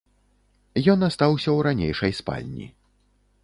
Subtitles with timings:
[0.93, 2.65] Ён астаўся ў ранейшай спальні.